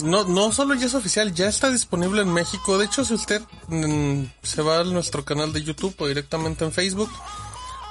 [0.00, 2.78] No, no solo ya es oficial, ya está disponible en México.
[2.78, 6.72] De hecho, si usted mm, se va a nuestro canal de YouTube o directamente en
[6.72, 7.10] Facebook,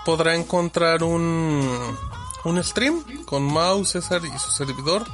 [0.06, 1.98] podrá encontrar un
[2.48, 5.06] un stream con Mouse, César y su servidor.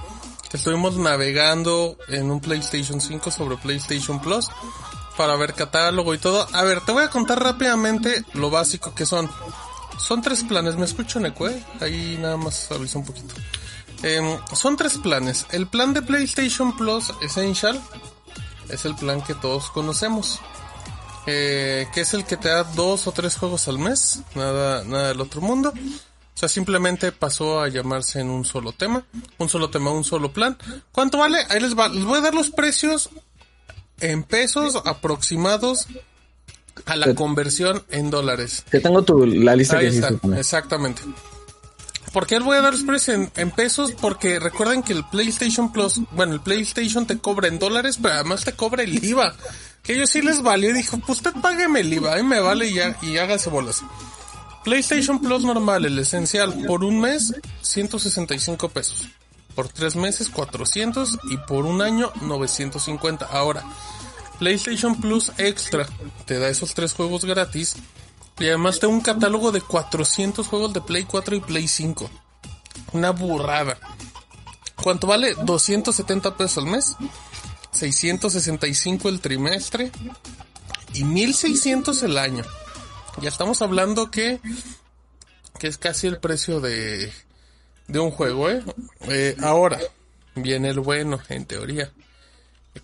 [0.51, 4.49] Estuvimos navegando en un PlayStation 5 sobre PlayStation Plus
[5.17, 6.47] para ver catálogo y todo.
[6.53, 9.29] A ver, te voy a contar rápidamente lo básico que son.
[9.97, 13.33] Son tres planes, me escucho Necue, ahí nada más aviso un poquito.
[14.03, 15.45] Em, son tres planes.
[15.51, 17.81] El plan de PlayStation Plus Essential
[18.69, 20.39] es el plan que todos conocemos.
[21.25, 25.07] Eh, que es el que te da dos o tres juegos al mes, nada, nada
[25.07, 25.69] del otro mundo.
[25.69, 29.05] O sea, simplemente pasó a llamarse en un solo tema,
[29.37, 30.57] un solo tema, un solo plan.
[30.91, 31.37] ¿Cuánto vale?
[31.49, 31.87] Ahí les va.
[31.87, 33.09] Les voy a dar los precios
[34.01, 35.87] en pesos aproximados
[36.85, 38.65] a la conversión en dólares.
[38.69, 41.03] Te tengo tu, la lista Ahí está, exactamente.
[42.13, 43.91] ¿Por qué voy a dar los precios en, pesos?
[43.99, 48.45] Porque recuerden que el PlayStation Plus, bueno, el PlayStation te cobra en dólares, pero además
[48.45, 49.33] te cobra el IVA.
[49.81, 52.75] Que ellos sí les valió dijo, pues usted págueme el IVA, ahí me vale y,
[52.75, 53.17] ya, y
[53.49, 53.81] bolas.
[54.63, 59.07] PlayStation Plus normal, el esencial, por un mes 165 pesos.
[59.55, 63.25] Por tres meses 400 y por un año 950.
[63.25, 63.63] Ahora,
[64.37, 65.87] PlayStation Plus Extra
[66.25, 67.75] te da esos tres juegos gratis
[68.39, 72.09] y además te da un catálogo de 400 juegos de Play 4 y Play 5.
[72.93, 73.77] Una burrada.
[74.81, 75.35] ¿Cuánto vale?
[75.43, 76.95] 270 pesos al mes.
[77.71, 79.91] 665 el trimestre.
[80.93, 82.43] Y 1600 el año.
[83.21, 84.39] Ya estamos hablando que,
[85.59, 87.11] que es casi el precio de,
[87.87, 88.63] de un juego, ¿eh?
[89.01, 89.35] ¿eh?
[89.41, 89.79] Ahora,
[90.35, 91.91] viene el bueno, en teoría.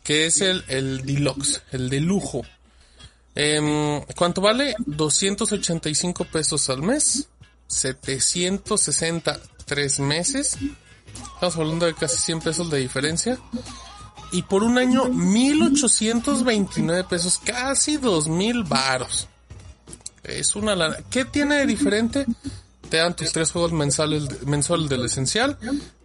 [0.03, 2.44] Que es el, el deluxe, el de lujo.
[3.41, 4.75] Eh, ¿Cuánto vale?
[4.85, 7.29] 285 pesos al mes.
[7.67, 10.57] 760 tres meses.
[11.35, 13.39] Estamos hablando de casi 100 pesos de diferencia.
[14.33, 19.29] Y por un año, 1829 pesos, casi 2000 varos.
[20.23, 20.97] Es una lana.
[21.09, 22.25] ¿Qué tiene de diferente?
[22.89, 25.57] Te dan tus tres juegos mensuales, mensual del esencial,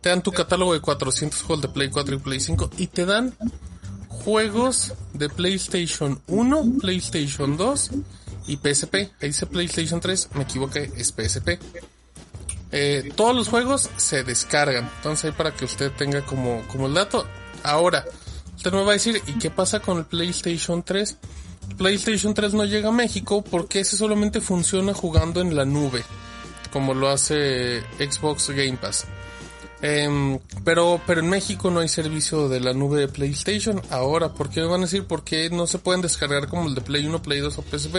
[0.03, 3.07] te dan tu catálogo de 400 juegos de Play 4 y Play 5 y te
[3.07, 3.35] dan
[4.25, 7.91] juegos de PlayStation 1, PlayStation 2
[8.47, 8.95] y PSP.
[8.95, 11.59] Ahí dice PlayStation 3, me equivoqué, es PSP.
[12.73, 14.91] Eh, todos los juegos se descargan.
[14.97, 17.27] Entonces ahí para que usted tenga como, como el dato.
[17.63, 18.05] Ahora,
[18.57, 21.19] usted me va a decir, ¿y qué pasa con el PlayStation 3?
[21.77, 26.05] PlayStation 3 no llega a México porque ese solamente funciona jugando en la nube,
[26.73, 29.07] como lo hace Xbox Game Pass.
[29.87, 33.83] Eh, pero, pero en México no hay servicio de la nube de PlayStation.
[33.91, 36.75] Ahora, ¿por qué me van a decir por qué no se pueden descargar como el
[36.75, 37.97] de Play 1, Play 2 o PSP?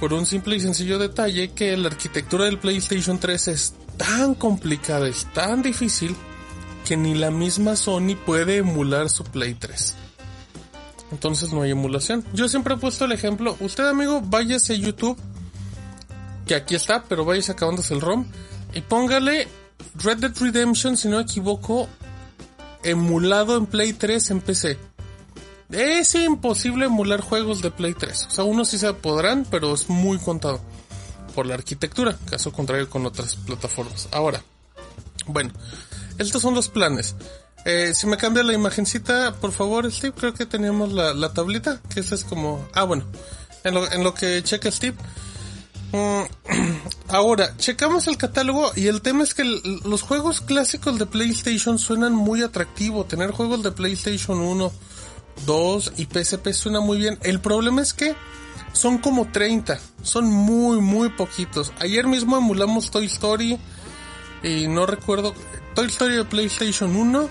[0.00, 5.08] Por un simple y sencillo detalle que la arquitectura del PlayStation 3 es tan complicada,
[5.08, 6.16] es tan difícil,
[6.86, 9.94] que ni la misma Sony puede emular su Play 3.
[11.12, 12.24] Entonces no hay emulación.
[12.32, 13.58] Yo siempre he puesto el ejemplo.
[13.60, 15.18] Usted, amigo, váyase a YouTube.
[16.46, 18.24] Que aquí está, pero váyase acabándose el ROM.
[18.72, 19.48] Y póngale
[19.96, 21.88] Red Dead Redemption, si no me equivoco,
[22.82, 24.78] emulado en Play 3 en PC.
[25.70, 28.26] Es imposible emular juegos de Play 3.
[28.26, 30.60] O sea, unos sí se podrán, pero es muy contado.
[31.34, 34.08] Por la arquitectura, caso contrario con otras plataformas.
[34.12, 34.42] Ahora,
[35.26, 35.50] bueno,
[36.18, 37.16] estos son los planes.
[37.64, 41.80] Eh, si me cambia la imagencita, por favor, Steve, creo que teníamos la, la tablita,
[41.92, 42.68] que esa es como...
[42.74, 43.04] Ah, bueno,
[43.64, 44.96] en lo, en lo que checa Steve.
[45.94, 46.24] Mm,
[47.08, 52.14] ahora, checamos el catálogo y el tema es que los juegos clásicos de PlayStation suenan
[52.14, 53.04] muy atractivo.
[53.04, 54.72] Tener juegos de PlayStation 1,
[55.46, 57.16] 2 y PSP suena muy bien.
[57.22, 58.16] El problema es que
[58.72, 61.72] son como 30, son muy, muy poquitos.
[61.78, 63.56] Ayer mismo emulamos Toy Story
[64.42, 65.32] y no recuerdo...
[65.76, 67.30] Toy Story de PlayStation 1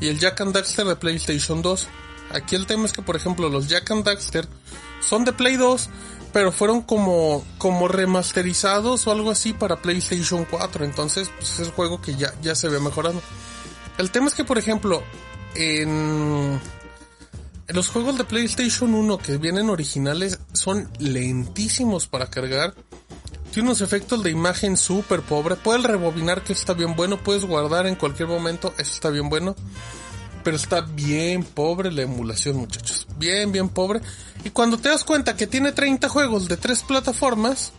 [0.00, 1.88] y el Jack and Daxter de PlayStation 2.
[2.30, 4.48] Aquí el tema es que, por ejemplo, los Jack and Daxter
[5.00, 5.88] son de Play 2,
[6.32, 10.84] pero fueron como, como remasterizados o algo así para PlayStation 4.
[10.84, 13.20] Entonces, pues, es un juego que ya, ya se ve mejorado.
[13.98, 15.02] El tema es que, por ejemplo,
[15.54, 16.58] en,
[17.68, 22.74] en los juegos de PlayStation 1 que vienen originales son lentísimos para cargar.
[23.52, 25.56] Tiene unos efectos de imagen súper pobre.
[25.56, 27.18] Puedes rebobinar que está bien bueno.
[27.18, 28.72] Puedes guardar en cualquier momento.
[28.78, 29.54] Eso está bien bueno.
[30.44, 33.06] Pero está bien pobre la emulación, muchachos.
[33.16, 34.00] Bien, bien pobre.
[34.44, 37.72] Y cuando te das cuenta que tiene 30 juegos de tres plataformas,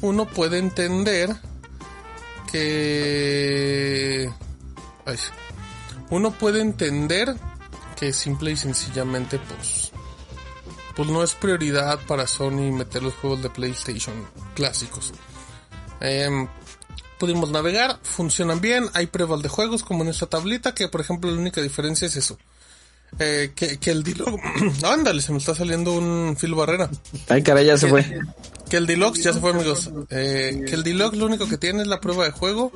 [0.00, 1.36] uno puede entender
[2.50, 4.30] que...
[5.04, 5.16] Ay,
[6.10, 7.34] uno puede entender
[7.98, 9.92] que simple y sencillamente pues
[10.94, 14.14] pues no es prioridad para Sony meter los juegos de PlayStation
[14.54, 15.12] clásicos.
[16.00, 16.48] Em,
[17.22, 21.30] pudimos navegar, funcionan bien, hay pruebas de juegos como en esta tablita, que por ejemplo
[21.30, 22.36] la única diferencia es eso.
[23.16, 24.42] Eh, que, que, el Deluxe...
[24.82, 26.90] Ándale, se me está saliendo un fil barrera.
[27.28, 28.18] Ay, caray, ya se fue.
[28.68, 29.88] Que el Deluxe, ya se fue amigos.
[30.10, 32.72] Eh, que el Deluxe lo único que tiene es la prueba de juego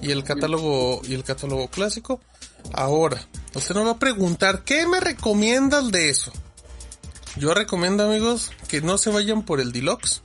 [0.00, 2.20] y el catálogo y el catálogo clásico.
[2.72, 3.20] Ahora,
[3.52, 6.30] usted nos va a preguntar, ¿qué me recomiendas de eso?
[7.34, 10.22] Yo recomiendo, amigos, que no se vayan por el Deluxe.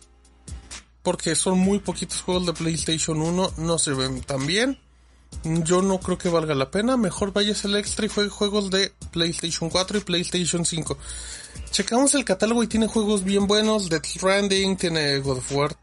[1.08, 4.78] Porque son muy poquitos juegos de PlayStation 1, no se ven tan bien.
[5.46, 6.98] Yo no creo que valga la pena.
[6.98, 10.98] Mejor vayas al extra y juegue juegos de PlayStation 4 y PlayStation 5.
[11.72, 13.90] Checamos el catálogo y tiene juegos bien buenos.
[13.90, 15.78] Death Stranding, tiene God of War,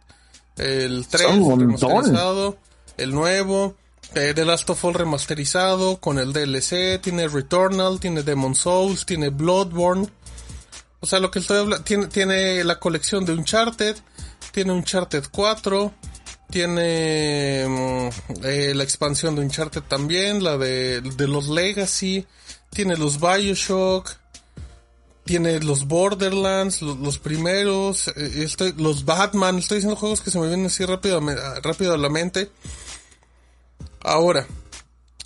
[0.59, 2.59] el 3 remasterizado,
[2.99, 3.77] el nuevo.
[4.15, 9.31] Eh, The Last of Us remasterizado con el DLC, tiene Returnal, tiene Demon Souls, tiene
[9.31, 10.07] Bloodborne.
[11.01, 13.97] O sea, lo que estoy hablando, tiene, tiene la colección de Uncharted,
[14.55, 15.93] tiene Uncharted 4,
[16.49, 22.25] tiene mm, eh, la expansión de Uncharted también, la de, los Legacy,
[22.71, 24.13] tiene los Bioshock,
[25.25, 30.39] tiene los Borderlands, los, los primeros, eh, estoy, los Batman, estoy diciendo juegos que se
[30.39, 31.21] me vienen así rápido,
[31.61, 32.49] rápido a la mente.
[34.03, 34.47] Ahora,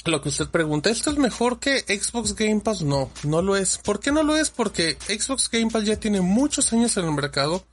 [0.07, 2.81] lo que usted pregunta, ¿esto es mejor que Xbox Game Pass?
[2.81, 3.77] No, no lo es.
[3.77, 4.49] ¿Por qué no lo es?
[4.49, 7.67] Porque Xbox Game Pass ya tiene muchos años en el mercado.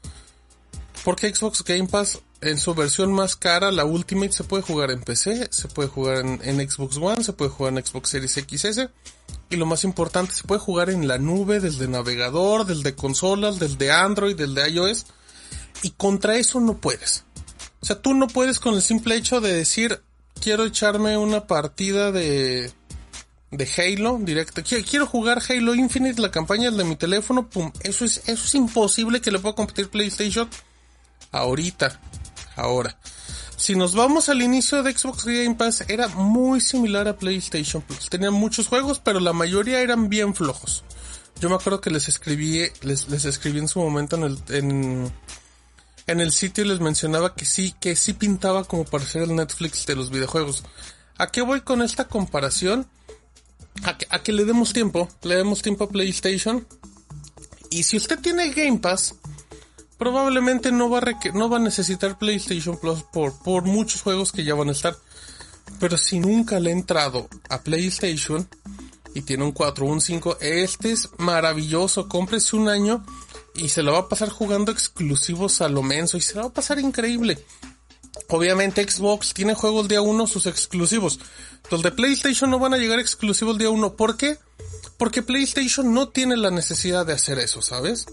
[1.06, 5.02] Porque Xbox Game Pass en su versión más cara, la Ultimate, se puede jugar en
[5.02, 8.90] PC, se puede jugar en, Xbox One, se puede jugar en Xbox Series XS.
[9.52, 13.92] Y lo más importante, se puede jugar en la nube, desde navegador, desde consolas, desde
[13.92, 15.06] Android, desde iOS.
[15.84, 17.24] Y contra eso no puedes.
[17.81, 20.02] O sea, tú no puedes con el simple hecho de decir,
[20.42, 22.74] quiero echarme una partida de
[23.78, 24.63] Halo directo.
[24.63, 29.22] Quiero jugar Halo Infinite, la campaña de mi teléfono, pum, eso es eso es imposible
[29.22, 30.50] que le pueda competir PlayStation
[31.40, 32.00] ahorita,
[32.56, 32.98] ahora.
[33.58, 38.10] Si nos vamos al inicio de Xbox Game Pass, era muy similar a PlayStation Plus.
[38.10, 40.84] Tenía muchos juegos, pero la mayoría eran bien flojos.
[41.40, 45.12] Yo me acuerdo que les escribí, les, les escribí en su momento en el,
[46.08, 49.86] en, el sitio les mencionaba que sí, que sí pintaba como para ser el Netflix
[49.86, 50.64] de los videojuegos.
[51.18, 52.88] ¿A qué voy con esta comparación?
[53.84, 56.68] A que, a le demos tiempo, le demos tiempo a PlayStation.
[57.70, 59.16] Y si usted tiene Game Pass,
[59.97, 64.44] probablemente no va a, no va a necesitar PlayStation Plus por, por muchos juegos que
[64.44, 64.95] ya van a estar.
[65.80, 68.47] Pero si nunca le ha entrado a PlayStation
[69.13, 72.07] y tiene un 4 o un 5, este es maravilloso.
[72.07, 73.06] Cómprese un año
[73.56, 76.47] y se lo va a pasar jugando exclusivos a lo menso y se lo va
[76.47, 77.44] a pasar increíble.
[78.30, 81.19] Obviamente Xbox tiene juegos día 1 sus exclusivos.
[81.69, 83.95] Los de PlayStation no van a llegar exclusivos día 1.
[83.95, 84.38] ¿Por qué?
[84.97, 88.06] Porque PlayStation no tiene la necesidad de hacer eso, ¿sabes?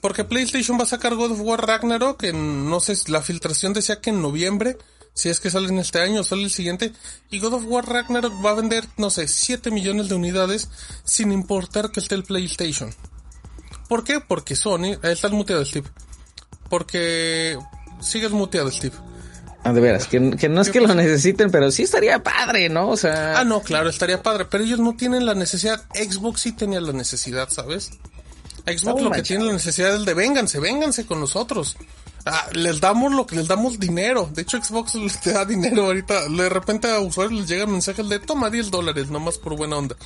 [0.00, 4.00] Porque PlayStation va a sacar God of War Ragnarok en, no sé, la filtración decía
[4.00, 4.78] que en noviembre,
[5.14, 6.92] si es que sale en este año o sale el siguiente,
[7.30, 10.68] y God of War Ragnarok va a vender, no sé, 7 millones de unidades
[11.04, 12.94] sin importar que esté el PlayStation.
[13.88, 14.20] ¿Por qué?
[14.20, 15.88] Porque Sony, ahí estás muteado Steve.
[16.68, 17.58] Porque
[18.00, 18.96] sigues muteado Steve.
[19.62, 22.88] Ah, de veras, que, que no es que lo necesiten, pero sí estaría padre, ¿no?
[22.88, 23.40] O sea...
[23.40, 25.82] Ah, no, claro, estaría padre, pero ellos no tienen la necesidad.
[25.92, 27.90] Xbox sí tenía la necesidad, ¿sabes?
[28.66, 31.76] Xbox lo que tiene la necesidad es de vénganse, vénganse con nosotros.
[32.24, 34.28] Ah, les damos lo que les damos dinero.
[34.34, 36.28] De hecho, Xbox les da dinero ahorita.
[36.28, 39.96] De repente a usuarios les llegan mensajes de toma 10 dólares, nomás por buena onda.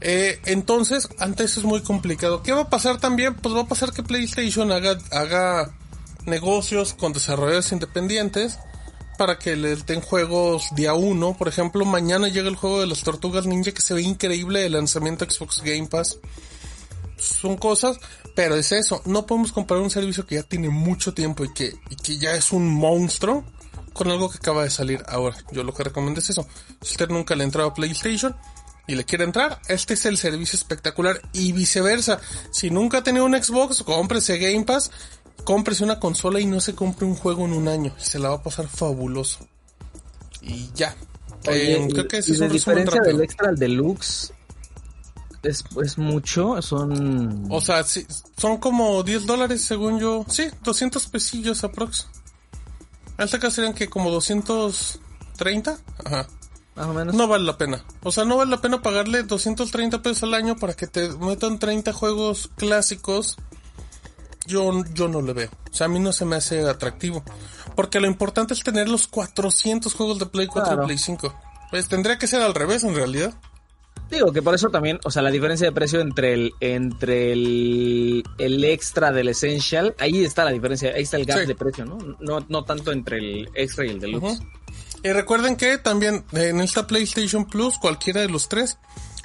[0.00, 2.42] Eh, entonces, antes es muy complicado.
[2.42, 3.34] ¿Qué va a pasar también?
[3.34, 5.74] Pues va a pasar que PlayStation haga, haga
[6.24, 8.58] negocios con desarrolladores independientes
[9.18, 11.36] para que les den juegos día uno.
[11.36, 14.72] Por ejemplo, mañana llega el juego de las tortugas ninja que se ve increíble el
[14.72, 16.18] lanzamiento Xbox Game Pass.
[17.22, 17.98] Son cosas,
[18.34, 19.02] pero es eso.
[19.04, 22.34] No podemos comparar un servicio que ya tiene mucho tiempo y que, y que ya
[22.34, 23.44] es un monstruo
[23.92, 25.36] con algo que acaba de salir ahora.
[25.52, 26.46] Yo lo que recomiendo es eso.
[26.80, 28.34] Si usted nunca le ha entrado a PlayStation,
[28.86, 32.20] y le quiere entrar, este es el servicio espectacular y viceversa.
[32.50, 34.90] Si nunca ha tenido un Xbox, cómprese Game Pass,
[35.44, 37.94] cómprese una consola y no se compre un juego en un año.
[37.98, 39.46] Se la va a pasar fabuloso.
[40.40, 40.96] Y ya.
[41.48, 44.31] Oye, eh, creo que es la diferencia del extra al deluxe
[45.42, 47.46] es, es mucho, son...
[47.50, 48.06] O sea, sí,
[48.36, 50.24] son como 10 dólares según yo.
[50.28, 52.08] Sí, 200 pesillos aprox.
[53.16, 55.78] Alta acá serían que como 230.
[56.04, 56.26] Ajá.
[56.74, 57.14] más o menos.
[57.14, 57.84] No vale la pena.
[58.02, 61.58] O sea, no vale la pena pagarle 230 pesos al año para que te metan
[61.58, 63.36] 30 juegos clásicos.
[64.46, 65.50] Yo, yo no le veo.
[65.70, 67.22] O sea, a mí no se me hace atractivo.
[67.76, 71.34] Porque lo importante es tener los 400 juegos de Play 4 y Play 5.
[71.70, 73.34] Pues tendría que ser al revés en realidad.
[74.12, 78.22] Digo que por eso también, o sea, la diferencia de precio entre el entre el,
[78.36, 81.96] el extra del Essential, ahí está la diferencia, ahí está el gap de precio, ¿no?
[82.20, 82.44] ¿no?
[82.46, 84.40] No tanto entre el extra y el deluxe.
[85.02, 88.76] Y recuerden que también en esta PlayStation Plus, cualquiera de los tres,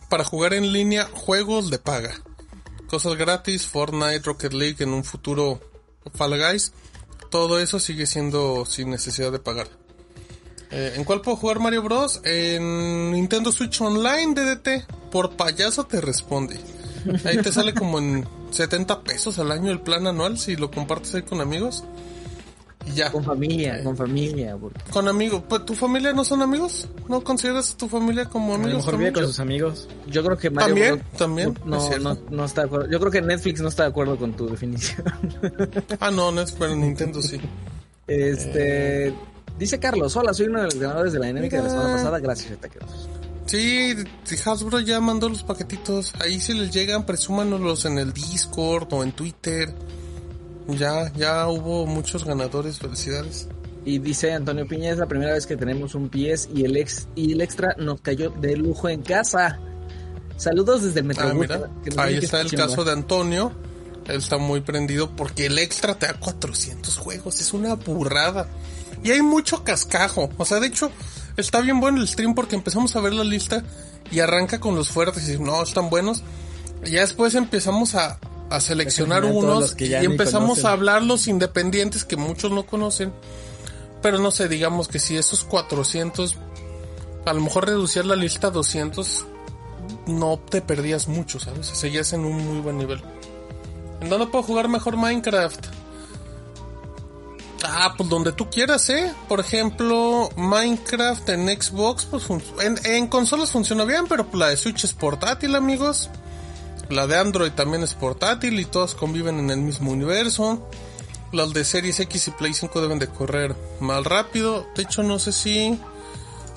[0.07, 2.15] para jugar en línea, juegos de paga.
[2.87, 5.59] Cosas gratis, Fortnite, Rocket League, en un futuro
[6.13, 6.71] Fall Guys.
[7.29, 9.67] Todo eso sigue siendo sin necesidad de pagar.
[10.71, 12.21] Eh, ¿En cuál puedo jugar Mario Bros?
[12.23, 15.09] En Nintendo Switch Online DDT.
[15.11, 16.59] Por payaso te responde.
[17.23, 21.15] Ahí te sale como en 70 pesos al año el plan anual si lo compartes
[21.15, 21.83] ahí con amigos.
[22.85, 23.11] Y ya.
[23.11, 24.57] Con familia, con familia.
[24.91, 25.43] Con amigos.
[25.47, 26.87] Pues, ¿Tu familia no son amigos?
[27.07, 28.87] ¿No consideras a tu familia como amigos?
[28.87, 29.87] A lo mejor con sus amigos.
[30.07, 31.57] Yo creo que Mario También, también.
[31.65, 32.89] No, no, no, está de acuerdo.
[32.89, 35.03] Yo creo que Netflix no está de acuerdo con tu definición.
[35.99, 37.39] ah, no, Netflix, pero Nintendo sí.
[38.07, 39.13] Este.
[39.57, 42.19] Dice Carlos, hola, soy uno de los ganadores de la dinámica de la semana pasada,
[42.19, 43.09] gracias, taqueros.
[43.47, 43.95] Sí,
[44.45, 49.13] Hasbro ya mandó los paquetitos, ahí si les llegan, presúmanos en el Discord o en
[49.13, 49.73] Twitter.
[50.67, 53.47] Ya, ya hubo muchos ganadores, felicidades.
[53.85, 57.07] Y dice Antonio Piña, es la primera vez que tenemos un PS y el ex
[57.15, 59.59] y el extra nos cayó de lujo en casa.
[60.35, 61.69] Saludos desde el Metro.
[61.95, 63.53] Ah, ahí está el caso de Antonio.
[64.07, 68.49] Él está muy prendido porque el extra te da 400 juegos, es una burrada.
[69.03, 70.29] Y hay mucho cascajo.
[70.37, 70.91] O sea, de hecho,
[71.37, 73.63] está bien bueno el stream porque empezamos a ver la lista
[74.11, 76.23] y arranca con los fuertes y no, están buenos.
[76.85, 82.17] Y ya después empezamos a, a seleccionar unos y empezamos a hablar los independientes que
[82.17, 83.13] muchos no conocen.
[84.01, 86.35] Pero no sé, digamos que si esos 400,
[87.25, 89.25] a lo mejor reducir la lista a 200,
[90.07, 91.67] no te perdías mucho, ¿sabes?
[91.67, 93.01] Seguías en un muy buen nivel.
[94.01, 95.65] ¿En dónde puedo jugar mejor Minecraft?
[97.69, 99.13] Ah, pues donde tú quieras, ¿eh?
[99.27, 102.25] Por ejemplo, Minecraft en Xbox, pues
[102.85, 106.09] en, consolas funciona bien, pero la de Switch es portátil, amigos.
[106.89, 110.65] La de Android también es portátil y todas conviven en el mismo universo.
[111.33, 114.65] Las de Series X y Play 5 deben de correr más rápido.
[114.73, 115.77] De hecho, no sé si...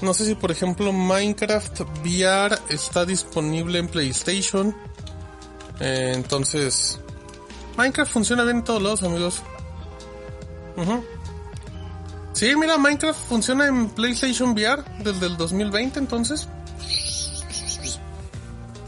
[0.03, 4.77] No sé si, por ejemplo, Minecraft VR está disponible en PlayStation.
[5.81, 7.01] Eh, entonces...
[7.77, 9.43] Minecraft funciona bien en todos lados, amigos.
[12.33, 16.49] Sí, mira, Minecraft funciona en PlayStation VR desde el 2020, entonces.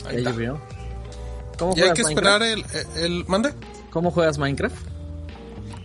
[0.06, 0.60] Ahí veo.
[1.58, 2.64] ¿Cómo y hay que esperar el,
[2.96, 3.52] el, ¿Mande?
[3.90, 4.74] ¿Cómo juegas Minecraft?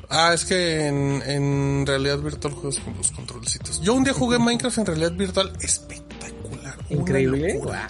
[0.09, 3.81] Ah, es que en, en realidad virtual juegas con los controlcitos.
[3.81, 6.77] Yo un día jugué Minecraft en realidad virtual espectacular.
[6.89, 7.59] Increíble.
[7.59, 7.89] Una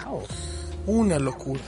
[0.86, 1.60] Una locura.